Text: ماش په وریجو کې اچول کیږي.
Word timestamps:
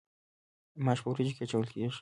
ماش 0.85 0.99
په 1.03 1.09
وریجو 1.11 1.35
کې 1.35 1.43
اچول 1.45 1.65
کیږي. 1.71 1.89